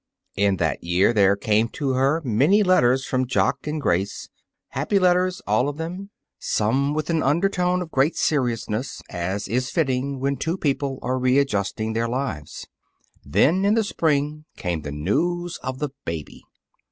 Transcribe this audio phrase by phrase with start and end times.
[0.35, 4.29] In that year there came to her many letters from Jock and Grace
[4.69, 10.19] happy letters, all of them, some with an undertone of great seriousness, as is fitting
[10.19, 12.65] when two people are readjusting their lives.
[13.23, 16.41] Then, in spring, came the news of the baby.